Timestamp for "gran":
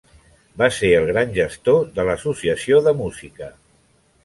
1.09-1.35